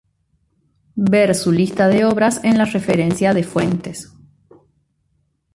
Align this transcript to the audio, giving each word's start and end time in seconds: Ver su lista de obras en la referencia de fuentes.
Ver 1.11 1.35
su 1.35 1.51
lista 1.51 1.87
de 1.87 2.05
obras 2.05 2.43
en 2.43 2.57
la 2.57 2.65
referencia 2.65 3.35
de 3.35 3.43
fuentes. 3.43 4.11